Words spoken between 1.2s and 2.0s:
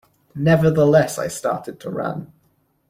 started to